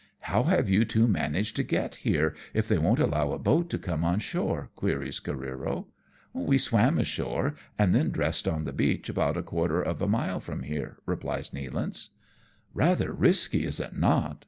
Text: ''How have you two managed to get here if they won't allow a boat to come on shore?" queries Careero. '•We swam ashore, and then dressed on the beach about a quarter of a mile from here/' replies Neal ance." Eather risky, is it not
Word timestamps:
''How 0.25 0.47
have 0.47 0.67
you 0.67 0.83
two 0.83 1.07
managed 1.07 1.55
to 1.57 1.63
get 1.63 1.93
here 2.01 2.33
if 2.55 2.67
they 2.67 2.79
won't 2.79 2.97
allow 2.99 3.33
a 3.33 3.37
boat 3.37 3.69
to 3.69 3.77
come 3.77 4.03
on 4.03 4.17
shore?" 4.19 4.71
queries 4.75 5.19
Careero. 5.19 5.65
'•We 6.33 6.57
swam 6.57 6.97
ashore, 6.97 7.53
and 7.77 7.93
then 7.93 8.09
dressed 8.09 8.47
on 8.47 8.63
the 8.63 8.73
beach 8.73 9.09
about 9.09 9.37
a 9.37 9.43
quarter 9.43 9.79
of 9.79 10.01
a 10.01 10.07
mile 10.07 10.39
from 10.39 10.63
here/' 10.63 10.95
replies 11.05 11.53
Neal 11.53 11.77
ance." 11.77 12.09
Eather 12.75 13.13
risky, 13.15 13.63
is 13.63 13.79
it 13.79 13.95
not 13.95 14.39